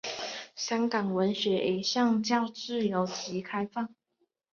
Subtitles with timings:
[0.55, 3.93] 香港文学一向较自由及开放。